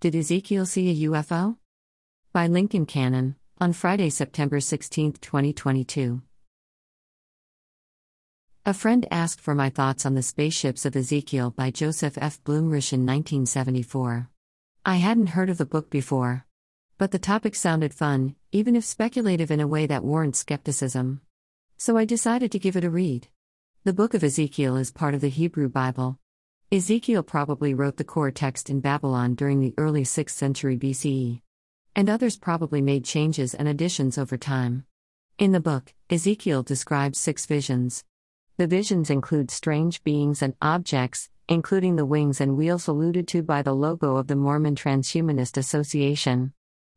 Did 0.00 0.14
Ezekiel 0.14 0.64
see 0.64 0.90
a 0.90 1.08
UFO? 1.08 1.56
By 2.32 2.46
Lincoln 2.46 2.86
Cannon, 2.86 3.34
on 3.60 3.72
Friday, 3.72 4.10
September 4.10 4.60
16, 4.60 5.14
2022. 5.14 6.22
A 8.64 8.74
friend 8.74 9.08
asked 9.10 9.40
for 9.40 9.56
my 9.56 9.70
thoughts 9.70 10.06
on 10.06 10.14
the 10.14 10.22
spaceships 10.22 10.86
of 10.86 10.94
Ezekiel 10.94 11.50
by 11.50 11.72
Joseph 11.72 12.16
F. 12.16 12.40
Blumrich 12.44 12.92
in 12.92 13.04
1974. 13.04 14.30
I 14.86 14.96
hadn't 14.98 15.30
heard 15.30 15.50
of 15.50 15.58
the 15.58 15.66
book 15.66 15.90
before. 15.90 16.46
But 16.96 17.10
the 17.10 17.18
topic 17.18 17.56
sounded 17.56 17.92
fun, 17.92 18.36
even 18.52 18.76
if 18.76 18.84
speculative 18.84 19.50
in 19.50 19.58
a 19.58 19.66
way 19.66 19.84
that 19.86 20.04
warrants 20.04 20.38
skepticism. 20.38 21.22
So 21.76 21.96
I 21.96 22.04
decided 22.04 22.52
to 22.52 22.60
give 22.60 22.76
it 22.76 22.84
a 22.84 22.90
read. 22.90 23.26
The 23.82 23.92
book 23.92 24.14
of 24.14 24.22
Ezekiel 24.22 24.76
is 24.76 24.92
part 24.92 25.14
of 25.14 25.20
the 25.20 25.28
Hebrew 25.28 25.68
Bible, 25.68 26.20
Ezekiel 26.70 27.22
probably 27.22 27.72
wrote 27.72 27.96
the 27.96 28.04
core 28.04 28.30
text 28.30 28.68
in 28.68 28.80
Babylon 28.80 29.34
during 29.34 29.58
the 29.58 29.72
early 29.78 30.02
6th 30.02 30.32
century 30.32 30.76
BCE. 30.76 31.40
And 31.96 32.10
others 32.10 32.36
probably 32.36 32.82
made 32.82 33.06
changes 33.06 33.54
and 33.54 33.66
additions 33.66 34.18
over 34.18 34.36
time. 34.36 34.84
In 35.38 35.52
the 35.52 35.60
book, 35.60 35.94
Ezekiel 36.10 36.62
describes 36.62 37.18
six 37.18 37.46
visions. 37.46 38.04
The 38.58 38.66
visions 38.66 39.08
include 39.08 39.50
strange 39.50 40.04
beings 40.04 40.42
and 40.42 40.56
objects, 40.60 41.30
including 41.48 41.96
the 41.96 42.04
wings 42.04 42.38
and 42.38 42.54
wheels 42.54 42.86
alluded 42.86 43.26
to 43.28 43.42
by 43.42 43.62
the 43.62 43.72
logo 43.72 44.18
of 44.18 44.26
the 44.26 44.36
Mormon 44.36 44.74
Transhumanist 44.74 45.56
Association. 45.56 46.52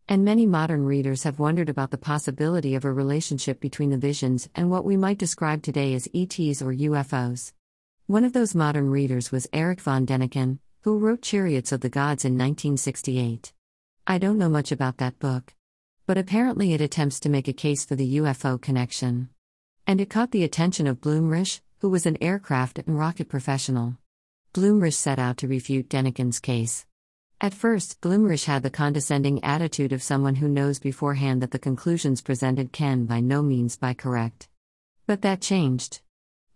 And 0.05 0.25
many 0.25 0.45
modern 0.45 0.83
readers 0.83 1.23
have 1.23 1.39
wondered 1.39 1.69
about 1.69 1.91
the 1.91 1.97
possibility 1.97 2.75
of 2.75 2.83
a 2.83 2.91
relationship 2.91 3.61
between 3.61 3.89
the 3.89 3.97
visions 3.97 4.49
and 4.53 4.69
what 4.69 4.83
we 4.83 4.97
might 4.97 5.17
describe 5.17 5.63
today 5.63 5.93
as 5.93 6.09
ETs 6.13 6.61
or 6.61 6.73
UFOs. 6.73 7.53
One 8.11 8.25
of 8.25 8.33
those 8.33 8.53
modern 8.53 8.89
readers 8.89 9.31
was 9.31 9.47
Erich 9.53 9.79
von 9.79 10.05
Däniken, 10.05 10.59
who 10.81 10.97
wrote 10.97 11.21
Chariots 11.21 11.71
of 11.71 11.79
the 11.79 11.87
Gods 11.87 12.25
in 12.25 12.33
1968. 12.33 13.53
I 14.05 14.17
don't 14.17 14.37
know 14.37 14.49
much 14.49 14.73
about 14.73 14.97
that 14.97 15.17
book. 15.17 15.53
But 16.07 16.17
apparently 16.17 16.73
it 16.73 16.81
attempts 16.81 17.21
to 17.21 17.29
make 17.29 17.47
a 17.47 17.53
case 17.53 17.85
for 17.85 17.95
the 17.95 18.17
UFO 18.17 18.61
connection. 18.61 19.29
And 19.87 20.01
it 20.01 20.09
caught 20.09 20.31
the 20.31 20.43
attention 20.43 20.87
of 20.87 20.99
Blumrich, 20.99 21.61
who 21.79 21.89
was 21.89 22.05
an 22.05 22.17
aircraft 22.19 22.79
and 22.79 22.99
rocket 22.99 23.29
professional. 23.29 23.95
Blumrich 24.53 24.95
set 24.95 25.17
out 25.17 25.37
to 25.37 25.47
refute 25.47 25.87
Däniken's 25.87 26.41
case. 26.41 26.85
At 27.39 27.53
first, 27.53 28.01
Blumrich 28.01 28.43
had 28.43 28.61
the 28.61 28.69
condescending 28.69 29.41
attitude 29.41 29.93
of 29.93 30.03
someone 30.03 30.35
who 30.35 30.49
knows 30.49 30.79
beforehand 30.79 31.41
that 31.41 31.51
the 31.51 31.59
conclusions 31.59 32.21
presented 32.21 32.73
can 32.73 33.05
by 33.05 33.21
no 33.21 33.41
means 33.41 33.77
be 33.77 33.93
correct. 33.93 34.49
But 35.07 35.21
that 35.21 35.39
changed. 35.39 36.01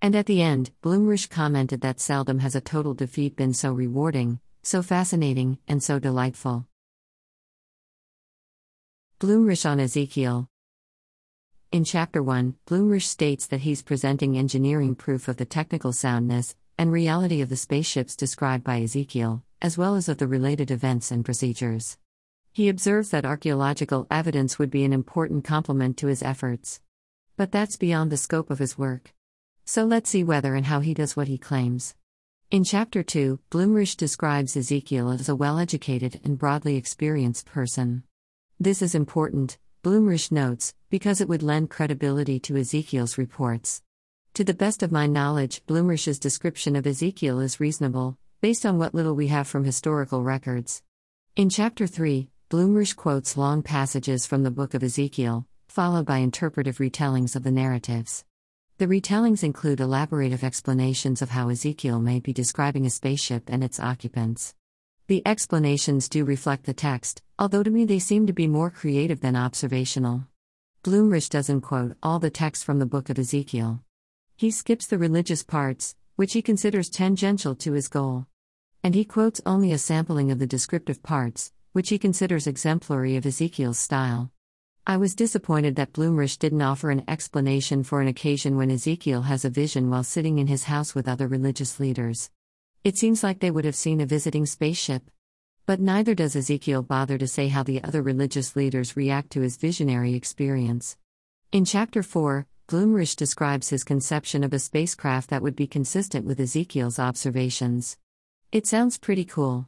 And 0.05 0.15
at 0.15 0.27
the 0.27 0.43
end, 0.43 0.69
Blumrich 0.83 1.31
commented 1.31 1.81
that 1.81 1.99
seldom 1.99 2.37
has 2.37 2.53
a 2.53 2.61
total 2.61 2.93
defeat 2.93 3.35
been 3.35 3.55
so 3.55 3.73
rewarding, 3.73 4.39
so 4.61 4.83
fascinating, 4.83 5.57
and 5.67 5.81
so 5.81 5.97
delightful. 5.97 6.67
Blumrich 9.19 9.67
on 9.67 9.79
Ezekiel. 9.79 10.47
In 11.71 11.83
Chapter 11.83 12.21
1, 12.21 12.53
Blumrich 12.67 13.07
states 13.07 13.47
that 13.47 13.61
he's 13.61 13.81
presenting 13.81 14.37
engineering 14.37 14.93
proof 14.93 15.27
of 15.27 15.37
the 15.37 15.43
technical 15.43 15.91
soundness 15.91 16.55
and 16.77 16.91
reality 16.91 17.41
of 17.41 17.49
the 17.49 17.55
spaceships 17.55 18.15
described 18.15 18.63
by 18.63 18.81
Ezekiel, 18.81 19.41
as 19.59 19.75
well 19.75 19.95
as 19.95 20.07
of 20.07 20.19
the 20.19 20.27
related 20.27 20.69
events 20.69 21.09
and 21.09 21.25
procedures. 21.25 21.97
He 22.53 22.69
observes 22.69 23.09
that 23.09 23.25
archaeological 23.25 24.05
evidence 24.11 24.59
would 24.59 24.69
be 24.69 24.83
an 24.83 24.93
important 24.93 25.45
complement 25.45 25.97
to 25.97 26.05
his 26.05 26.21
efforts. 26.21 26.79
But 27.37 27.51
that's 27.51 27.75
beyond 27.75 28.11
the 28.11 28.17
scope 28.17 28.51
of 28.51 28.59
his 28.59 28.77
work. 28.77 29.14
So 29.67 29.83
let's 29.83 30.11
see 30.11 30.23
whether 30.23 30.53
and 30.53 30.67
how 30.67 30.79
he 30.79 30.93
does 30.93 31.15
what 31.15 31.27
he 31.27 31.39
claims. 31.39 31.95
In 32.51 32.63
Chapter 32.63 33.01
2, 33.01 33.39
Blumrich 33.49 33.97
describes 33.97 34.55
Ezekiel 34.55 35.09
as 35.09 35.27
a 35.27 35.35
well 35.35 35.57
educated 35.57 36.21
and 36.23 36.37
broadly 36.37 36.75
experienced 36.75 37.47
person. 37.47 38.03
This 38.59 38.83
is 38.83 38.93
important, 38.93 39.57
Blumrich 39.83 40.31
notes, 40.31 40.75
because 40.91 41.19
it 41.19 41.27
would 41.27 41.41
lend 41.41 41.71
credibility 41.71 42.39
to 42.41 42.57
Ezekiel's 42.57 43.17
reports. 43.17 43.81
To 44.35 44.43
the 44.43 44.53
best 44.53 44.83
of 44.83 44.91
my 44.91 45.07
knowledge, 45.07 45.65
Blumrich's 45.65 46.19
description 46.19 46.75
of 46.75 46.85
Ezekiel 46.85 47.39
is 47.39 47.59
reasonable, 47.59 48.19
based 48.41 48.67
on 48.67 48.77
what 48.77 48.93
little 48.93 49.15
we 49.15 49.27
have 49.27 49.47
from 49.47 49.63
historical 49.63 50.21
records. 50.21 50.83
In 51.35 51.49
Chapter 51.49 51.87
3, 51.87 52.29
Blumrich 52.51 52.95
quotes 52.95 53.35
long 53.35 53.63
passages 53.63 54.27
from 54.27 54.43
the 54.43 54.51
book 54.51 54.75
of 54.75 54.83
Ezekiel, 54.83 55.47
followed 55.67 56.05
by 56.05 56.19
interpretive 56.19 56.77
retellings 56.77 57.35
of 57.35 57.41
the 57.41 57.51
narratives. 57.51 58.23
The 58.77 58.87
retellings 58.87 59.41
include 59.41 59.79
elaborative 59.79 60.43
explanations 60.43 61.21
of 61.21 61.29
how 61.29 61.47
Ezekiel 61.47 62.01
may 62.01 62.19
be 62.19 62.33
describing 62.33 62.85
a 62.85 62.89
spaceship 62.89 63.43
and 63.47 63.63
its 63.63 63.79
occupants. 63.79 64.53
The 65.07 65.25
explanations 65.25 66.09
do 66.09 66.25
reflect 66.25 66.65
the 66.65 66.73
text, 66.73 67.21
although 67.39 67.63
to 67.63 67.71
me 67.71 67.85
they 67.85 67.99
seem 67.99 68.27
to 68.27 68.33
be 68.33 68.47
more 68.47 68.69
creative 68.69 69.21
than 69.21 69.37
observational. 69.37 70.25
Blumrich 70.83 71.29
doesn't 71.29 71.61
quote 71.61 71.95
all 72.03 72.19
the 72.19 72.29
text 72.29 72.65
from 72.65 72.79
the 72.79 72.85
book 72.85 73.09
of 73.09 73.17
Ezekiel. 73.17 73.81
He 74.35 74.51
skips 74.51 74.87
the 74.87 74.97
religious 74.97 75.41
parts, 75.41 75.95
which 76.17 76.33
he 76.33 76.41
considers 76.41 76.89
tangential 76.89 77.55
to 77.55 77.71
his 77.71 77.87
goal. 77.87 78.27
And 78.83 78.93
he 78.93 79.05
quotes 79.05 79.39
only 79.45 79.71
a 79.71 79.77
sampling 79.77 80.31
of 80.31 80.39
the 80.39 80.47
descriptive 80.47 81.01
parts, 81.01 81.53
which 81.71 81.87
he 81.87 81.97
considers 81.97 82.45
exemplary 82.45 83.15
of 83.15 83.25
Ezekiel's 83.25 83.79
style. 83.79 84.33
I 84.87 84.97
was 84.97 85.15
disappointed 85.15 85.77
that 85.77 85.93
Blumrich 85.93 86.37
didn't 86.37 86.61
offer 86.61 86.91
an 86.91 87.03
explanation 87.07 87.81
for 87.81 88.01
an 88.01 88.07
occasion 88.07 88.55
when 88.55 88.69
Ezekiel 88.69 89.23
has 89.23 89.43
a 89.43 89.49
vision 89.49 89.89
while 89.89 90.03
sitting 90.03 90.37
in 90.37 90.45
his 90.45 90.65
house 90.65 90.93
with 90.93 91.07
other 91.07 91.27
religious 91.27 91.79
leaders. 91.79 92.29
It 92.83 92.95
seems 92.95 93.23
like 93.23 93.39
they 93.39 93.49
would 93.49 93.65
have 93.65 93.75
seen 93.75 93.99
a 93.99 94.05
visiting 94.05 94.45
spaceship. 94.45 95.09
But 95.65 95.79
neither 95.79 96.13
does 96.13 96.35
Ezekiel 96.35 96.83
bother 96.83 97.17
to 97.17 97.27
say 97.27 97.47
how 97.47 97.63
the 97.63 97.83
other 97.83 98.03
religious 98.03 98.55
leaders 98.55 98.95
react 98.95 99.31
to 99.31 99.41
his 99.41 99.57
visionary 99.57 100.13
experience. 100.13 100.97
In 101.51 101.65
Chapter 101.65 102.03
4, 102.03 102.45
Blumrich 102.67 103.15
describes 103.15 103.69
his 103.69 103.83
conception 103.83 104.43
of 104.43 104.53
a 104.53 104.59
spacecraft 104.59 105.31
that 105.31 105.41
would 105.41 105.55
be 105.55 105.65
consistent 105.65 106.27
with 106.27 106.39
Ezekiel's 106.39 106.99
observations. 106.99 107.97
It 108.51 108.67
sounds 108.67 108.99
pretty 108.99 109.25
cool. 109.25 109.67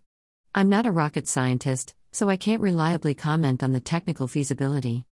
I'm 0.53 0.69
not 0.69 0.85
a 0.85 0.91
rocket 0.91 1.27
scientist, 1.27 1.95
so 2.17 2.31
I 2.31 2.35
can't 2.35 2.63
reliably 2.63 3.13
comment 3.13 3.61
on 3.61 3.73
the 3.73 3.79
technical 3.79 4.27
feasibility. 4.27 5.05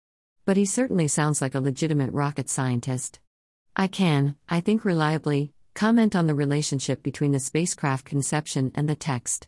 But 0.43 0.57
he 0.57 0.66
certainly 0.66 1.07
sounds 1.07 1.39
like 1.39 1.53
a 1.53 1.59
legitimate 1.59 2.11
rocket 2.11 2.49
scientist. 2.49 3.19
I 3.75 3.85
can, 3.85 4.38
I 4.49 4.59
think 4.59 4.83
reliably, 4.83 5.53
comment 5.75 6.16
on 6.16 6.25
the 6.25 6.33
relationship 6.33 7.03
between 7.03 7.31
the 7.31 7.39
spacecraft 7.39 8.05
conception 8.05 8.71
and 8.73 8.89
the 8.89 8.95
text. 8.95 9.47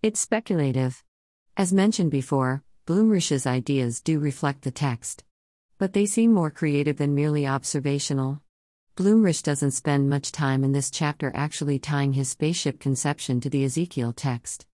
It's 0.00 0.20
speculative. 0.20 1.02
As 1.56 1.72
mentioned 1.72 2.12
before, 2.12 2.62
Blumrich's 2.86 3.48
ideas 3.48 4.00
do 4.00 4.20
reflect 4.20 4.62
the 4.62 4.70
text. 4.70 5.24
But 5.78 5.94
they 5.94 6.06
seem 6.06 6.32
more 6.32 6.52
creative 6.52 6.98
than 6.98 7.16
merely 7.16 7.48
observational. 7.48 8.42
Blumrich 8.94 9.42
doesn't 9.42 9.72
spend 9.72 10.08
much 10.08 10.30
time 10.30 10.62
in 10.62 10.70
this 10.70 10.88
chapter 10.88 11.32
actually 11.34 11.80
tying 11.80 12.12
his 12.12 12.28
spaceship 12.28 12.78
conception 12.78 13.40
to 13.40 13.50
the 13.50 13.64
Ezekiel 13.64 14.12
text. 14.12 14.66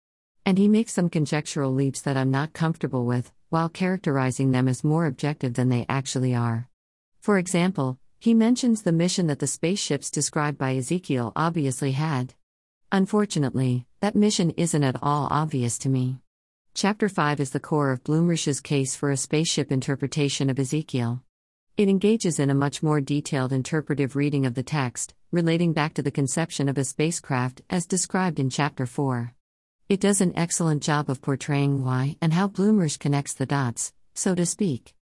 And 0.47 0.57
he 0.57 0.69
makes 0.69 0.93
some 0.93 1.09
conjectural 1.09 1.73
leaps 1.73 1.99
that 2.03 2.15
I'm 2.15 2.31
not 2.31 2.53
comfortable 2.53 3.05
with, 3.05 3.33
while 3.49 3.67
characterizing 3.67 4.51
them 4.51 4.69
as 4.69 4.81
more 4.81 5.05
objective 5.05 5.55
than 5.55 5.67
they 5.67 5.85
actually 5.89 6.33
are. 6.33 6.69
For 7.19 7.37
example, 7.37 7.99
he 8.17 8.33
mentions 8.33 8.83
the 8.83 8.93
mission 8.93 9.27
that 9.27 9.39
the 9.39 9.45
spaceships 9.45 10.09
described 10.09 10.57
by 10.57 10.77
Ezekiel 10.77 11.33
obviously 11.35 11.91
had. 11.91 12.33
Unfortunately, 12.93 13.87
that 13.99 14.15
mission 14.15 14.51
isn't 14.51 14.85
at 14.85 14.95
all 15.01 15.27
obvious 15.29 15.77
to 15.79 15.89
me. 15.89 16.19
Chapter 16.73 17.09
5 17.09 17.41
is 17.41 17.49
the 17.49 17.59
core 17.59 17.91
of 17.91 18.05
Blumrich's 18.05 18.61
case 18.61 18.95
for 18.95 19.11
a 19.11 19.17
spaceship 19.17 19.69
interpretation 19.69 20.49
of 20.49 20.59
Ezekiel. 20.59 21.23
It 21.75 21.89
engages 21.89 22.39
in 22.39 22.49
a 22.49 22.55
much 22.55 22.81
more 22.81 23.01
detailed 23.01 23.51
interpretive 23.51 24.15
reading 24.15 24.45
of 24.45 24.55
the 24.55 24.63
text, 24.63 25.13
relating 25.29 25.73
back 25.73 25.93
to 25.95 26.01
the 26.01 26.09
conception 26.09 26.69
of 26.69 26.77
a 26.77 26.85
spacecraft 26.85 27.63
as 27.69 27.85
described 27.85 28.39
in 28.39 28.49
Chapter 28.49 28.85
4. 28.85 29.33
It 29.89 30.01
does 30.01 30.19
an 30.19 30.33
excellent 30.35 30.83
job 30.83 31.09
of 31.09 31.21
portraying 31.21 31.81
why 31.81 32.17
and 32.21 32.33
how 32.33 32.49
Blumrich 32.49 32.99
connects 32.99 33.33
the 33.33 33.45
dots, 33.45 33.93
so 34.13 34.35
to 34.35 34.45
speak. 34.45 34.93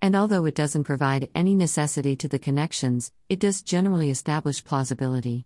And 0.00 0.16
although 0.16 0.46
it 0.46 0.54
doesn't 0.54 0.84
provide 0.84 1.28
any 1.34 1.54
necessity 1.54 2.16
to 2.16 2.26
the 2.26 2.38
connections, 2.38 3.12
it 3.28 3.38
does 3.38 3.60
generally 3.60 4.08
establish 4.08 4.64
plausibility. 4.64 5.44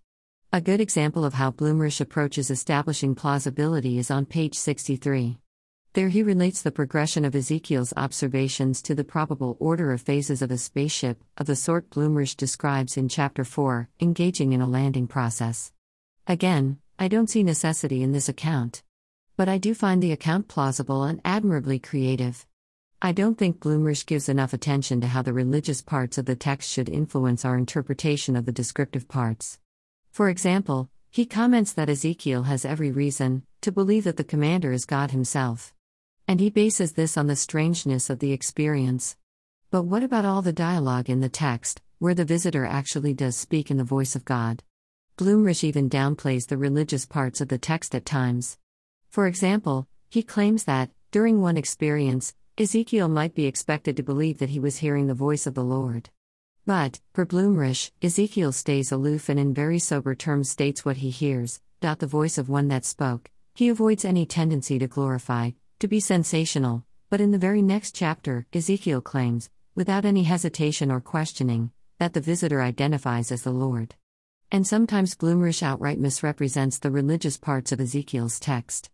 A 0.52 0.60
good 0.60 0.80
example 0.80 1.24
of 1.24 1.34
how 1.34 1.50
Blumrich 1.50 2.00
approaches 2.00 2.52
establishing 2.52 3.16
plausibility 3.16 3.98
is 3.98 4.12
on 4.12 4.26
page 4.26 4.54
63. 4.54 5.38
There 5.94 6.08
he 6.08 6.22
relates 6.22 6.62
the 6.62 6.70
progression 6.70 7.24
of 7.24 7.34
Ezekiel's 7.34 7.92
observations 7.96 8.80
to 8.82 8.94
the 8.94 9.02
probable 9.02 9.56
order 9.58 9.92
of 9.92 10.02
phases 10.02 10.40
of 10.40 10.52
a 10.52 10.56
spaceship, 10.56 11.20
of 11.36 11.48
the 11.48 11.56
sort 11.56 11.90
Blumrich 11.90 12.36
describes 12.36 12.96
in 12.96 13.08
Chapter 13.08 13.42
4, 13.42 13.88
engaging 14.00 14.52
in 14.52 14.60
a 14.60 14.68
landing 14.68 15.08
process. 15.08 15.72
Again, 16.28 16.78
I 16.96 17.08
don't 17.08 17.28
see 17.28 17.42
necessity 17.42 18.02
in 18.04 18.12
this 18.12 18.28
account. 18.28 18.82
But 19.36 19.48
I 19.48 19.58
do 19.58 19.74
find 19.74 20.00
the 20.00 20.12
account 20.12 20.46
plausible 20.46 21.02
and 21.02 21.20
admirably 21.24 21.80
creative. 21.80 22.46
I 23.02 23.10
don't 23.10 23.36
think 23.36 23.58
Blumrich 23.58 24.06
gives 24.06 24.28
enough 24.28 24.52
attention 24.52 25.00
to 25.00 25.08
how 25.08 25.22
the 25.22 25.32
religious 25.32 25.82
parts 25.82 26.18
of 26.18 26.24
the 26.24 26.36
text 26.36 26.70
should 26.70 26.88
influence 26.88 27.44
our 27.44 27.58
interpretation 27.58 28.36
of 28.36 28.46
the 28.46 28.52
descriptive 28.52 29.08
parts. 29.08 29.58
For 30.12 30.28
example, 30.28 30.88
he 31.10 31.26
comments 31.26 31.72
that 31.72 31.90
Ezekiel 31.90 32.44
has 32.44 32.64
every 32.64 32.92
reason 32.92 33.42
to 33.62 33.72
believe 33.72 34.04
that 34.04 34.16
the 34.16 34.24
commander 34.24 34.70
is 34.70 34.84
God 34.84 35.10
himself. 35.10 35.74
And 36.28 36.38
he 36.38 36.48
bases 36.48 36.92
this 36.92 37.16
on 37.16 37.26
the 37.26 37.36
strangeness 37.36 38.08
of 38.08 38.20
the 38.20 38.32
experience. 38.32 39.16
But 39.70 39.82
what 39.82 40.04
about 40.04 40.24
all 40.24 40.42
the 40.42 40.52
dialogue 40.52 41.10
in 41.10 41.20
the 41.20 41.28
text, 41.28 41.82
where 41.98 42.14
the 42.14 42.24
visitor 42.24 42.64
actually 42.64 43.14
does 43.14 43.36
speak 43.36 43.70
in 43.70 43.78
the 43.78 43.84
voice 43.84 44.14
of 44.14 44.24
God? 44.24 44.62
Blumrich 45.16 45.62
even 45.62 45.88
downplays 45.88 46.48
the 46.48 46.56
religious 46.56 47.06
parts 47.06 47.40
of 47.40 47.46
the 47.46 47.58
text 47.58 47.94
at 47.94 48.04
times. 48.04 48.58
For 49.10 49.28
example, 49.28 49.86
he 50.10 50.24
claims 50.24 50.64
that, 50.64 50.90
during 51.12 51.40
one 51.40 51.56
experience, 51.56 52.34
Ezekiel 52.58 53.06
might 53.06 53.32
be 53.32 53.46
expected 53.46 53.96
to 53.96 54.02
believe 54.02 54.38
that 54.38 54.48
he 54.48 54.58
was 54.58 54.78
hearing 54.78 55.06
the 55.06 55.14
voice 55.14 55.46
of 55.46 55.54
the 55.54 55.62
Lord. 55.62 56.10
But, 56.66 57.00
for 57.12 57.24
Blumrich, 57.24 57.92
Ezekiel 58.02 58.50
stays 58.50 58.90
aloof 58.90 59.28
and 59.28 59.38
in 59.38 59.54
very 59.54 59.78
sober 59.78 60.16
terms 60.16 60.50
states 60.50 60.84
what 60.84 60.96
he 60.96 61.10
hears, 61.10 61.60
the 61.80 62.06
voice 62.06 62.36
of 62.36 62.48
one 62.48 62.68
that 62.68 62.84
spoke. 62.84 63.30
He 63.54 63.68
avoids 63.68 64.04
any 64.04 64.26
tendency 64.26 64.80
to 64.80 64.88
glorify, 64.88 65.50
to 65.78 65.86
be 65.86 66.00
sensational, 66.00 66.84
but 67.08 67.20
in 67.20 67.30
the 67.30 67.38
very 67.38 67.62
next 67.62 67.94
chapter, 67.94 68.46
Ezekiel 68.52 69.00
claims, 69.00 69.48
without 69.76 70.04
any 70.04 70.24
hesitation 70.24 70.90
or 70.90 71.00
questioning, 71.00 71.70
that 72.00 72.14
the 72.14 72.20
visitor 72.20 72.60
identifies 72.62 73.30
as 73.30 73.42
the 73.42 73.52
Lord. 73.52 73.94
And 74.54 74.64
sometimes 74.64 75.16
Blumrich 75.16 75.64
outright 75.64 75.98
misrepresents 75.98 76.78
the 76.78 76.92
religious 76.92 77.36
parts 77.36 77.72
of 77.72 77.80
Ezekiel's 77.80 78.38
text. 78.38 78.88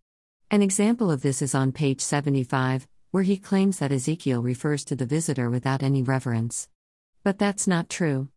An 0.51 0.63
example 0.63 1.11
of 1.11 1.21
this 1.21 1.43
is 1.43 1.55
on 1.55 1.71
page 1.71 2.01
75, 2.01 2.89
where 3.11 3.25
he 3.25 3.37
claims 3.37 3.79
that 3.79 3.93
Ezekiel 3.93 4.41
refers 4.41 4.87
to 4.87 4.97
the 4.97 5.05
visitor 5.05 5.51
without 5.51 5.83
any 5.83 6.03
reverence. 6.03 6.71
But 7.25 7.39
that's 7.39 7.67
not 7.67 7.91
true. 7.91 8.31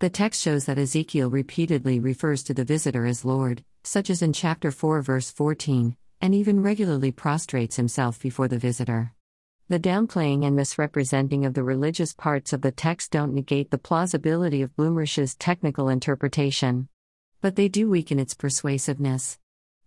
The 0.00 0.10
text 0.10 0.42
shows 0.42 0.66
that 0.66 0.76
Ezekiel 0.76 1.30
repeatedly 1.30 1.98
refers 1.98 2.42
to 2.42 2.52
the 2.52 2.64
visitor 2.66 3.06
as 3.06 3.24
Lord, 3.24 3.64
such 3.82 4.10
as 4.10 4.20
in 4.20 4.34
chapter 4.34 4.70
4, 4.70 5.00
verse 5.00 5.30
14, 5.30 5.96
and 6.20 6.34
even 6.34 6.62
regularly 6.62 7.10
prostrates 7.10 7.76
himself 7.76 8.20
before 8.20 8.48
the 8.48 8.58
visitor. 8.58 9.15
The 9.68 9.80
downplaying 9.80 10.46
and 10.46 10.54
misrepresenting 10.54 11.44
of 11.44 11.54
the 11.54 11.64
religious 11.64 12.14
parts 12.14 12.52
of 12.52 12.60
the 12.60 12.70
text 12.70 13.10
don't 13.10 13.34
negate 13.34 13.72
the 13.72 13.78
plausibility 13.78 14.62
of 14.62 14.76
Blumrich's 14.76 15.34
technical 15.34 15.88
interpretation. 15.88 16.88
But 17.40 17.56
they 17.56 17.66
do 17.66 17.90
weaken 17.90 18.20
its 18.20 18.32
persuasiveness. 18.32 19.40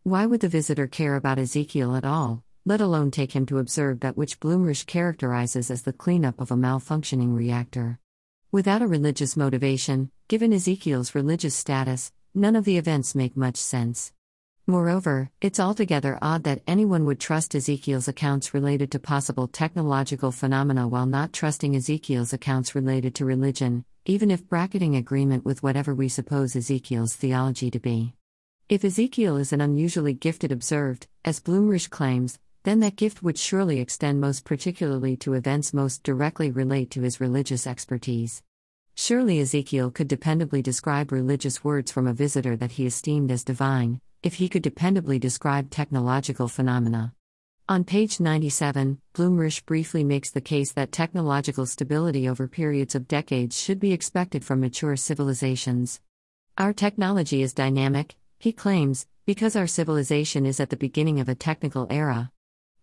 Why 0.04 0.26
would 0.26 0.42
the 0.42 0.50
visitor 0.50 0.86
care 0.86 1.16
about 1.16 1.40
Ezekiel 1.40 1.96
at 1.96 2.04
all, 2.04 2.44
let 2.66 2.82
alone 2.82 3.10
take 3.10 3.32
him 3.32 3.46
to 3.46 3.60
observe 3.60 4.02
that 4.02 4.18
which 4.18 4.42
Blumrich 4.42 4.86
characterizes 4.86 5.72
as 5.72 5.84
the 5.84 5.94
cleanup 5.94 6.42
of 6.42 6.52
a 6.52 6.56
malfunctioning 6.56 7.34
reactor? 7.34 8.00
Without 8.52 8.82
a 8.82 8.88
religious 8.88 9.38
motivation, 9.38 10.12
given 10.28 10.52
Ezekiel's 10.52 11.16
religious 11.16 11.56
status, 11.56 12.12
none 12.36 12.58
of 12.58 12.66
the 12.66 12.78
events 12.78 13.16
make 13.16 13.38
much 13.38 13.56
sense. 13.56 14.12
Moreover, 14.70 15.32
it's 15.42 15.60
altogether 15.60 16.20
odd 16.22 16.44
that 16.44 16.62
anyone 16.68 17.06
would 17.06 17.20
trust 17.20 17.56
Ezekiel's 17.56 18.08
accounts 18.08 18.54
related 18.54 18.92
to 18.92 19.00
possible 19.00 19.48
technological 19.48 20.32
phenomena 20.32 20.88
while 20.88 21.08
not 21.08 21.34
trusting 21.34 21.76
Ezekiel's 21.76 22.34
accounts 22.34 22.76
related 22.76 23.16
to 23.16 23.26
religion, 23.26 23.84
even 24.06 24.30
if 24.30 24.48
bracketing 24.48 24.96
agreement 24.96 25.44
with 25.44 25.64
whatever 25.64 25.96
we 25.96 26.08
suppose 26.08 26.56
Ezekiel's 26.56 27.16
theology 27.16 27.72
to 27.72 27.80
be. 27.80 28.14
If 28.70 28.86
Ezekiel 28.86 29.38
is 29.38 29.52
an 29.52 29.60
unusually 29.60 30.14
gifted 30.14 30.52
observed, 30.52 31.08
as 31.26 31.40
Blumrich 31.40 31.90
claims, 31.90 32.38
then 32.62 32.80
that 32.82 32.96
gift 32.96 33.24
would 33.24 33.40
surely 33.40 33.80
extend 33.80 34.22
most 34.22 34.46
particularly 34.46 35.18
to 35.18 35.34
events 35.34 35.74
most 35.74 36.04
directly 36.04 36.52
relate 36.52 36.92
to 36.92 37.02
his 37.02 37.20
religious 37.20 37.66
expertise. 37.66 38.44
Surely 38.94 39.40
Ezekiel 39.40 39.90
could 39.90 40.08
dependably 40.08 40.62
describe 40.62 41.12
religious 41.12 41.64
words 41.64 41.92
from 41.92 42.06
a 42.06 42.14
visitor 42.14 42.56
that 42.56 42.74
he 42.74 42.86
esteemed 42.86 43.32
as 43.32 43.44
divine, 43.44 44.00
if 44.22 44.36
he 44.36 44.50
could 44.50 44.64
dependably 44.64 45.20
describe 45.20 45.70
technological 45.70 46.48
phenomena. 46.48 47.14
On 47.70 47.84
page 47.84 48.20
97, 48.20 49.00
Blumrich 49.14 49.66
briefly 49.66 50.04
makes 50.04 50.32
the 50.32 50.42
case 50.42 50.72
that 50.72 50.92
technological 50.92 51.66
stability 51.66 52.28
over 52.28 52.48
periods 52.48 52.96
of 52.96 53.08
decades 53.08 53.60
should 53.60 53.80
be 53.80 53.94
expected 53.94 54.44
from 54.44 54.60
mature 54.60 54.96
civilizations. 54.96 56.02
Our 56.58 56.74
technology 56.74 57.42
is 57.42 57.54
dynamic, 57.54 58.16
he 58.40 58.52
claims, 58.52 59.06
because 59.26 59.56
our 59.56 59.68
civilization 59.68 60.46
is 60.46 60.60
at 60.60 60.72
the 60.72 60.78
beginning 60.78 61.20
of 61.20 61.30
a 61.30 61.36
technical 61.36 61.86
era. 61.90 62.32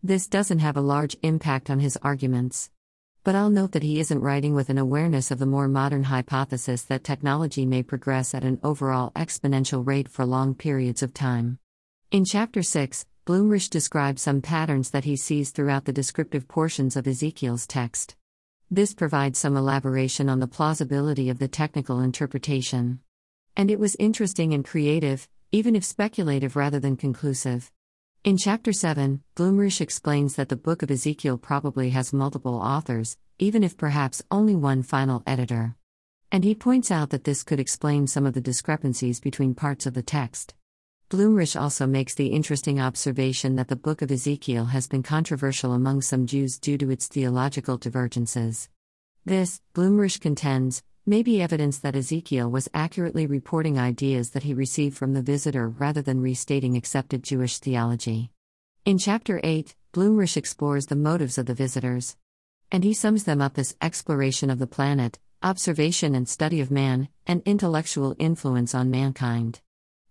This 0.02 0.28
doesn't 0.28 0.60
have 0.60 0.76
a 0.76 0.80
large 0.80 1.16
impact 1.22 1.68
on 1.68 1.80
his 1.80 1.98
arguments. 2.02 2.70
But 3.26 3.34
I'll 3.34 3.50
note 3.50 3.72
that 3.72 3.82
he 3.82 3.98
isn't 3.98 4.20
writing 4.20 4.54
with 4.54 4.70
an 4.70 4.78
awareness 4.78 5.32
of 5.32 5.40
the 5.40 5.46
more 5.46 5.66
modern 5.66 6.04
hypothesis 6.04 6.82
that 6.82 7.02
technology 7.02 7.66
may 7.66 7.82
progress 7.82 8.34
at 8.34 8.44
an 8.44 8.60
overall 8.62 9.10
exponential 9.16 9.84
rate 9.84 10.08
for 10.08 10.24
long 10.24 10.54
periods 10.54 11.02
of 11.02 11.12
time. 11.12 11.58
In 12.12 12.24
Chapter 12.24 12.62
6, 12.62 13.04
Blumrich 13.26 13.68
describes 13.68 14.22
some 14.22 14.42
patterns 14.42 14.90
that 14.90 15.02
he 15.02 15.16
sees 15.16 15.50
throughout 15.50 15.86
the 15.86 15.92
descriptive 15.92 16.46
portions 16.46 16.94
of 16.94 17.08
Ezekiel's 17.08 17.66
text. 17.66 18.14
This 18.70 18.94
provides 18.94 19.40
some 19.40 19.56
elaboration 19.56 20.28
on 20.28 20.38
the 20.38 20.46
plausibility 20.46 21.28
of 21.28 21.40
the 21.40 21.48
technical 21.48 21.98
interpretation. 21.98 23.00
And 23.56 23.72
it 23.72 23.80
was 23.80 23.96
interesting 23.98 24.54
and 24.54 24.64
creative, 24.64 25.28
even 25.50 25.74
if 25.74 25.82
speculative 25.82 26.54
rather 26.54 26.78
than 26.78 26.96
conclusive. 26.96 27.72
In 28.26 28.36
Chapter 28.36 28.72
7, 28.72 29.22
Blumrich 29.36 29.80
explains 29.80 30.34
that 30.34 30.48
the 30.48 30.56
book 30.56 30.82
of 30.82 30.90
Ezekiel 30.90 31.38
probably 31.38 31.90
has 31.90 32.12
multiple 32.12 32.56
authors, 32.56 33.16
even 33.38 33.62
if 33.62 33.76
perhaps 33.76 34.20
only 34.32 34.56
one 34.56 34.82
final 34.82 35.22
editor. 35.28 35.76
And 36.32 36.42
he 36.42 36.52
points 36.52 36.90
out 36.90 37.10
that 37.10 37.22
this 37.22 37.44
could 37.44 37.60
explain 37.60 38.08
some 38.08 38.26
of 38.26 38.34
the 38.34 38.40
discrepancies 38.40 39.20
between 39.20 39.54
parts 39.54 39.86
of 39.86 39.94
the 39.94 40.02
text. 40.02 40.56
Blumrich 41.08 41.54
also 41.54 41.86
makes 41.86 42.16
the 42.16 42.32
interesting 42.32 42.80
observation 42.80 43.54
that 43.54 43.68
the 43.68 43.76
book 43.76 44.02
of 44.02 44.10
Ezekiel 44.10 44.64
has 44.64 44.88
been 44.88 45.04
controversial 45.04 45.72
among 45.72 46.02
some 46.02 46.26
Jews 46.26 46.58
due 46.58 46.78
to 46.78 46.90
its 46.90 47.06
theological 47.06 47.76
divergences. 47.76 48.68
This, 49.24 49.60
Blumrich 49.72 50.20
contends, 50.20 50.82
may 51.08 51.22
be 51.22 51.40
evidence 51.40 51.78
that 51.78 51.94
Ezekiel 51.94 52.50
was 52.50 52.68
accurately 52.74 53.26
reporting 53.26 53.78
ideas 53.78 54.30
that 54.30 54.42
he 54.42 54.52
received 54.52 54.96
from 54.96 55.14
the 55.14 55.22
visitor 55.22 55.68
rather 55.68 56.02
than 56.02 56.20
restating 56.20 56.76
accepted 56.76 57.22
Jewish 57.22 57.58
theology. 57.58 58.32
In 58.84 58.98
Chapter 58.98 59.40
8, 59.44 59.76
Blumrich 59.92 60.36
explores 60.36 60.86
the 60.86 60.96
motives 60.96 61.38
of 61.38 61.46
the 61.46 61.54
visitors. 61.54 62.16
And 62.72 62.82
he 62.82 62.92
sums 62.92 63.22
them 63.22 63.40
up 63.40 63.56
as 63.56 63.76
exploration 63.80 64.50
of 64.50 64.58
the 64.58 64.66
planet, 64.66 65.20
observation 65.44 66.16
and 66.16 66.28
study 66.28 66.60
of 66.60 66.72
man, 66.72 67.08
and 67.24 67.40
intellectual 67.44 68.16
influence 68.18 68.74
on 68.74 68.90
mankind. 68.90 69.60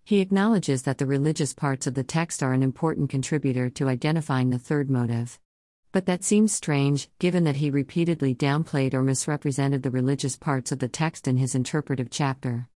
He 0.02 0.20
acknowledges 0.20 0.84
that 0.84 0.96
the 0.96 1.04
religious 1.04 1.52
parts 1.52 1.86
of 1.86 1.92
the 1.92 2.04
text 2.04 2.42
are 2.42 2.54
an 2.54 2.62
important 2.62 3.10
contributor 3.10 3.68
to 3.70 3.88
identifying 3.88 4.48
the 4.48 4.58
third 4.58 4.88
motive. 4.88 5.38
But 5.96 6.04
that 6.04 6.24
seems 6.24 6.52
strange, 6.52 7.08
given 7.18 7.44
that 7.44 7.56
he 7.56 7.70
repeatedly 7.70 8.34
downplayed 8.34 8.92
or 8.92 9.02
misrepresented 9.02 9.82
the 9.82 9.90
religious 9.90 10.36
parts 10.36 10.70
of 10.70 10.78
the 10.78 10.88
text 10.88 11.26
in 11.26 11.38
his 11.38 11.54
interpretive 11.54 12.10
chapter. 12.10 12.68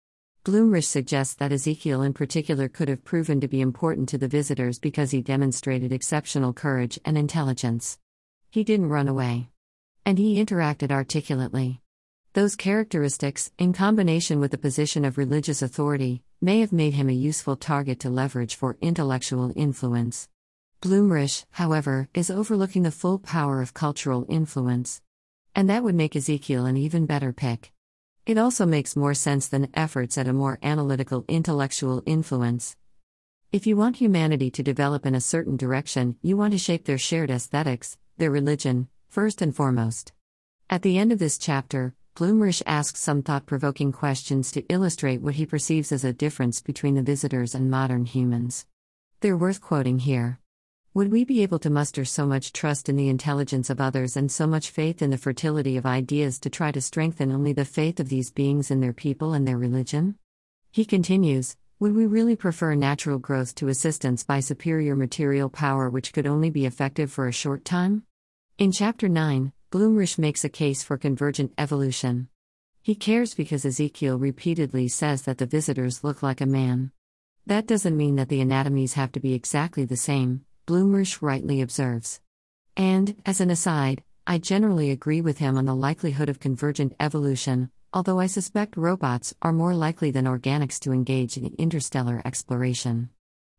Blumrich 0.46 0.86
suggests 0.86 1.34
that 1.34 1.51
Ezekiel 1.51 2.01
in 2.01 2.13
particular 2.13 2.70
could 2.70 2.88
have 2.88 3.03
proven 3.03 3.41
to 3.41 3.50
be 3.50 3.60
important 3.60 4.08
to 4.08 4.17
the 4.17 4.29
visitors 4.29 4.79
because 4.79 5.12
he 5.12 5.22
demonstrated 5.22 5.91
exceptional 5.91 6.53
courage 6.53 6.98
and 7.03 7.17
intelligence. 7.17 8.00
He 8.51 8.63
didn't 8.63 8.88
run 8.88 9.10
away. 9.10 9.50
And 10.05 10.17
he 10.17 10.41
interacted 10.41 10.89
articulately. 10.89 11.82
Those 12.32 12.55
characteristics, 12.55 13.51
in 13.58 13.74
combination 13.74 14.39
with 14.39 14.51
the 14.51 14.58
position 14.58 15.03
of 15.03 15.17
religious 15.17 15.62
authority, 15.62 16.24
may 16.39 16.62
have 16.62 16.72
made 16.72 16.94
him 16.94 17.10
a 17.10 17.24
useful 17.27 17.58
target 17.58 18.00
to 18.00 18.10
leverage 18.10 18.55
for 18.55 18.77
intellectual 18.79 19.51
influence. 19.58 20.29
Blumrich, 20.81 21.43
however, 21.51 22.07
is 22.13 22.31
overlooking 22.31 22.83
the 22.83 22.91
full 22.91 23.19
power 23.19 23.62
of 23.62 23.74
cultural 23.74 24.25
influence. 24.29 25.01
And 25.53 25.69
that 25.69 25.83
would 25.83 25.95
make 25.95 26.15
Ezekiel 26.15 26.65
an 26.65 26.77
even 26.77 27.05
better 27.05 27.33
pick. 27.33 27.74
It 28.25 28.38
also 28.38 28.65
makes 28.65 28.95
more 28.95 29.13
sense 29.13 29.48
than 29.48 29.71
efforts 29.74 30.17
at 30.17 30.27
a 30.27 30.33
more 30.33 30.57
analytical 30.63 31.25
intellectual 31.27 32.01
influence. 32.05 32.77
If 33.51 33.67
you 33.67 33.75
want 33.75 33.98
humanity 33.98 34.50
to 34.51 34.63
develop 34.63 35.05
in 35.05 35.15
a 35.15 35.21
certain 35.21 35.57
direction, 35.57 36.15
you 36.21 36.38
want 36.38 36.53
to 36.53 36.57
shape 36.57 36.86
their 36.86 36.98
shared 36.98 37.29
aesthetics, 37.29 37.98
their 38.17 38.31
religion, 38.31 38.88
first 39.09 39.41
and 39.41 39.53
foremost. 39.53 40.13
At 40.69 40.83
the 40.83 40.98
end 40.98 41.12
of 41.12 41.19
this 41.19 41.38
chapter, 41.38 41.93
Blumrich 42.15 42.62
asks 42.65 43.01
some 43.01 43.21
thought 43.21 43.45
provoking 43.45 43.91
questions 43.91 44.50
to 44.53 44.65
illustrate 44.69 45.21
what 45.21 45.36
he 45.36 45.45
perceives 45.45 45.91
as 45.91 46.05
a 46.05 46.13
difference 46.13 46.62
between 46.62 46.95
the 46.95 47.03
visitors 47.03 47.53
and 47.53 47.69
modern 47.69 48.05
humans. 48.05 48.65
They're 49.19 49.36
worth 49.36 49.59
quoting 49.59 50.00
here. 50.00 50.39
Would 51.00 51.13
we 51.13 51.24
be 51.24 51.44
able 51.44 51.60
to 51.60 51.70
muster 51.70 52.03
so 52.03 52.25
much 52.25 52.51
trust 52.51 52.89
in 52.89 52.98
the 52.98 53.08
intelligence 53.08 53.70
of 53.70 53.79
others 53.79 54.18
and 54.18 54.29
so 54.29 54.46
much 54.46 54.70
faith 54.70 55.01
in 55.01 55.12
the 55.12 55.18
fertility 55.18 55.77
of 55.77 55.86
ideas 55.86 56.39
to 56.39 56.50
try 56.50 56.74
to 56.74 56.82
strengthen 56.82 57.32
only 57.32 57.53
the 57.53 57.63
faith 57.63 58.01
of 58.01 58.10
these 58.10 58.32
beings 58.32 58.70
in 58.70 58.82
their 58.82 58.91
people 58.91 59.32
and 59.32 59.48
their 59.48 59.58
religion? 59.58 60.18
He 60.72 60.84
continues 60.84 61.56
Would 61.79 61.96
we 61.96 62.06
really 62.06 62.36
prefer 62.36 62.75
natural 62.75 63.18
growth 63.18 63.56
to 63.56 63.70
assistance 63.70 64.25
by 64.25 64.41
superior 64.41 64.94
material 64.94 65.48
power 65.48 65.89
which 65.89 66.12
could 66.12 66.27
only 66.27 66.50
be 66.50 66.65
effective 66.65 67.10
for 67.10 67.29
a 67.29 67.32
short 67.32 67.63
time? 67.63 68.03
In 68.58 68.74
Chapter 68.74 69.08
9, 69.08 69.53
Blumrich 69.72 70.20
makes 70.20 70.44
a 70.44 70.50
case 70.50 70.84
for 70.84 70.98
convergent 70.98 71.53
evolution. 71.58 72.27
He 72.82 72.94
cares 72.94 73.34
because 73.34 73.63
Ezekiel 73.63 74.20
repeatedly 74.20 74.89
says 74.89 75.22
that 75.22 75.38
the 75.38 75.46
visitors 75.46 76.03
look 76.03 76.22
like 76.22 76.41
a 76.41 76.46
man. 76.46 76.91
That 77.46 77.68
doesn't 77.68 77.96
mean 77.96 78.18
that 78.18 78.27
the 78.27 78.41
anatomies 78.41 78.96
have 78.96 79.13
to 79.13 79.22
be 79.22 79.34
exactly 79.34 79.86
the 79.86 79.96
same, 79.96 80.44
Blumrich 80.70 81.20
rightly 81.20 81.62
observes. 81.62 82.22
And, 82.78 83.16
as 83.26 83.42
an 83.42 83.50
aside, 83.50 84.04
I 84.28 84.38
generally 84.38 84.92
agree 84.92 85.20
with 85.20 85.40
him 85.40 85.58
on 85.58 85.66
the 85.66 85.74
likelihood 85.74 86.30
of 86.30 86.40
convergent 86.40 86.94
evolution, 87.00 87.72
although 87.92 88.20
I 88.20 88.28
suspect 88.28 88.78
robots 88.78 89.34
are 89.42 89.52
more 89.52 89.74
likely 89.74 90.12
than 90.12 90.26
organics 90.26 90.80
to 90.82 90.92
engage 90.92 91.38
in 91.38 91.56
interstellar 91.58 92.22
exploration. 92.24 93.10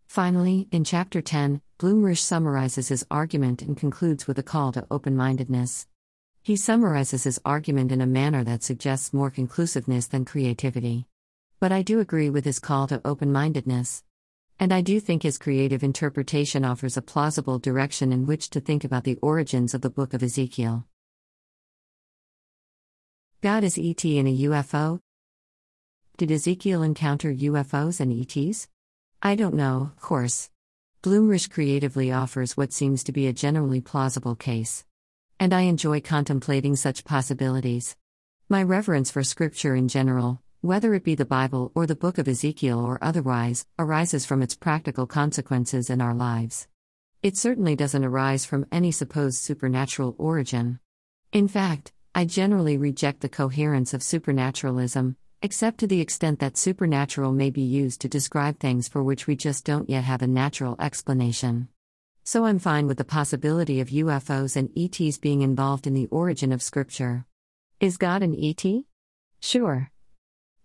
Finally, 0.06 0.68
in 0.70 0.84
Chapter 0.84 1.20
10, 1.20 1.60
Blumrich 1.80 2.20
summarizes 2.20 2.86
his 2.86 3.04
argument 3.10 3.60
and 3.60 3.76
concludes 3.76 4.28
with 4.28 4.38
a 4.38 4.44
call 4.44 4.70
to 4.70 4.86
open 4.88 5.16
mindedness. 5.16 5.88
He 6.44 6.54
summarizes 6.54 7.24
his 7.24 7.40
argument 7.44 7.90
in 7.90 8.00
a 8.00 8.06
manner 8.06 8.44
that 8.44 8.62
suggests 8.62 9.12
more 9.12 9.32
conclusiveness 9.32 10.06
than 10.06 10.24
creativity. 10.24 11.08
But 11.58 11.72
I 11.72 11.82
do 11.82 11.98
agree 11.98 12.30
with 12.30 12.44
his 12.44 12.60
call 12.60 12.86
to 12.86 13.00
open 13.04 13.32
mindedness. 13.32 14.04
And 14.60 14.74
I 14.74 14.82
do 14.82 15.00
think 15.00 15.22
his 15.22 15.38
creative 15.38 15.82
interpretation 15.82 16.66
offers 16.66 16.98
a 16.98 17.02
plausible 17.02 17.58
direction 17.58 18.12
in 18.12 18.26
which 18.26 18.50
to 18.50 18.60
think 18.60 18.84
about 18.84 19.04
the 19.04 19.16
origins 19.22 19.72
of 19.72 19.80
the 19.80 19.88
book 19.88 20.12
of 20.12 20.22
Ezekiel. 20.22 20.86
God 23.40 23.64
is 23.64 23.78
ET 23.78 24.04
in 24.04 24.26
a 24.26 24.36
UFO? 24.36 25.00
Did 26.18 26.30
Ezekiel 26.30 26.82
encounter 26.82 27.32
UFOs 27.32 28.00
and 28.00 28.12
ETs? 28.12 28.68
I 29.22 29.34
don't 29.34 29.54
know, 29.54 29.92
of 29.96 30.02
course. 30.02 30.50
Blumrich 31.02 31.48
creatively 31.48 32.12
offers 32.12 32.54
what 32.54 32.74
seems 32.74 33.02
to 33.04 33.12
be 33.12 33.26
a 33.26 33.32
generally 33.32 33.80
plausible 33.80 34.34
case. 34.34 34.84
And 35.38 35.54
I 35.54 35.62
enjoy 35.62 36.02
contemplating 36.02 36.76
such 36.76 37.06
possibilities. 37.06 37.96
My 38.50 38.62
reverence 38.62 39.10
for 39.10 39.24
scripture 39.24 39.74
in 39.74 39.88
general, 39.88 40.42
whether 40.62 40.92
it 40.92 41.04
be 41.04 41.14
the 41.14 41.24
Bible 41.24 41.72
or 41.74 41.86
the 41.86 41.96
book 41.96 42.18
of 42.18 42.28
Ezekiel 42.28 42.78
or 42.78 43.02
otherwise, 43.02 43.66
arises 43.78 44.26
from 44.26 44.42
its 44.42 44.54
practical 44.54 45.06
consequences 45.06 45.88
in 45.88 46.02
our 46.02 46.12
lives. 46.12 46.68
It 47.22 47.38
certainly 47.38 47.74
doesn't 47.74 48.04
arise 48.04 48.44
from 48.44 48.66
any 48.70 48.92
supposed 48.92 49.38
supernatural 49.38 50.14
origin. 50.18 50.78
In 51.32 51.48
fact, 51.48 51.92
I 52.14 52.26
generally 52.26 52.76
reject 52.76 53.20
the 53.20 53.28
coherence 53.30 53.94
of 53.94 54.02
supernaturalism, 54.02 55.16
except 55.40 55.78
to 55.78 55.86
the 55.86 56.02
extent 56.02 56.40
that 56.40 56.58
supernatural 56.58 57.32
may 57.32 57.48
be 57.48 57.62
used 57.62 58.02
to 58.02 58.08
describe 58.08 58.58
things 58.58 58.86
for 58.86 59.02
which 59.02 59.26
we 59.26 59.36
just 59.36 59.64
don't 59.64 59.88
yet 59.88 60.04
have 60.04 60.20
a 60.20 60.26
natural 60.26 60.76
explanation. 60.78 61.68
So 62.22 62.44
I'm 62.44 62.58
fine 62.58 62.86
with 62.86 62.98
the 62.98 63.04
possibility 63.04 63.80
of 63.80 63.88
UFOs 63.88 64.56
and 64.56 64.70
ETs 64.76 65.16
being 65.16 65.40
involved 65.40 65.86
in 65.86 65.94
the 65.94 66.08
origin 66.08 66.52
of 66.52 66.62
Scripture. 66.62 67.24
Is 67.80 67.96
God 67.96 68.22
an 68.22 68.36
ET? 68.38 68.62
Sure. 69.40 69.90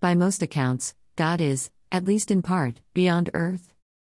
By 0.05 0.13
most 0.13 0.43
accounts, 0.43 0.93
God 1.15 1.41
is, 1.41 1.71
at 1.91 2.05
least 2.05 2.29
in 2.29 2.43
part, 2.43 2.79
beyond 2.93 3.31
Earth. 3.33 3.73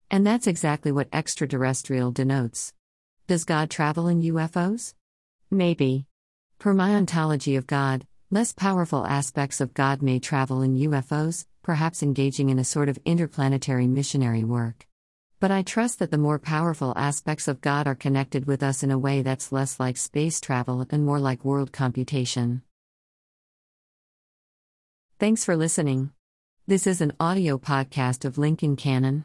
And 0.09 0.25
that's 0.25 0.47
exactly 0.47 0.91
what 0.91 1.09
extraterrestrial 1.13 2.11
denotes. 2.11 2.73
Does 3.27 3.45
God 3.45 3.69
travel 3.69 4.07
in 4.07 4.23
UFOs? 4.23 4.95
Maybe. 5.51 6.07
Per 6.57 6.73
my 6.73 6.95
ontology 6.95 7.55
of 7.55 7.67
God, 7.67 8.07
Less 8.31 8.51
powerful 8.51 9.05
aspects 9.05 9.61
of 9.61 9.75
God 9.75 10.01
may 10.01 10.17
travel 10.17 10.63
in 10.63 10.75
UFOs, 10.75 11.45
perhaps 11.61 12.01
engaging 12.01 12.49
in 12.49 12.57
a 12.57 12.63
sort 12.63 12.89
of 12.89 12.97
interplanetary 13.05 13.85
missionary 13.85 14.43
work. 14.43 14.87
But 15.39 15.51
I 15.51 15.61
trust 15.61 15.99
that 15.99 16.09
the 16.09 16.17
more 16.17 16.39
powerful 16.39 16.93
aspects 16.95 17.47
of 17.47 17.61
God 17.61 17.85
are 17.85 17.93
connected 17.93 18.47
with 18.47 18.63
us 18.63 18.81
in 18.81 18.89
a 18.89 18.97
way 18.97 19.21
that's 19.21 19.51
less 19.51 19.79
like 19.79 19.97
space 19.97 20.41
travel 20.41 20.83
and 20.89 21.05
more 21.05 21.19
like 21.19 21.45
world 21.45 21.71
computation. 21.71 22.63
Thanks 25.17 25.45
for 25.45 25.55
listening. 25.55 26.11
This 26.67 26.85
is 26.85 26.99
an 26.99 27.13
audio 27.21 27.57
podcast 27.57 28.25
of 28.25 28.37
Lincoln 28.37 28.75
Cannon. 28.75 29.23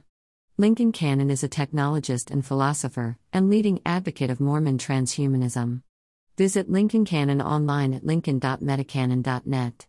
Lincoln 0.56 0.92
Cannon 0.92 1.30
is 1.30 1.42
a 1.42 1.48
technologist 1.48 2.30
and 2.30 2.46
philosopher, 2.46 3.18
and 3.32 3.50
leading 3.50 3.80
advocate 3.84 4.30
of 4.30 4.38
Mormon 4.38 4.78
transhumanism. 4.78 5.82
Visit 6.38 6.70
Lincoln 6.70 7.04
Cannon 7.04 7.42
online 7.42 7.92
at 7.92 8.06
lincoln.metacannon.net. 8.06 9.86